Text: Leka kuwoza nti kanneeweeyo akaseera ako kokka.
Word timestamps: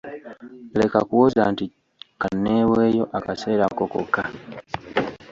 Leka 0.79 0.99
kuwoza 1.07 1.41
nti 1.53 1.65
kanneeweeyo 2.21 3.03
akaseera 3.17 3.63
ako 3.69 3.83
kokka. 3.93 4.23